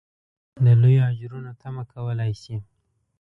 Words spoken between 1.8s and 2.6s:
کولای شي.